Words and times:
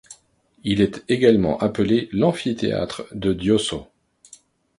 Il 0.63 0.81
est 0.81 1.03
également 1.09 1.59
appelé 1.59 2.09
l'amphithéâtre 2.11 3.05
de 3.13 3.33
Diosso. 3.33 3.85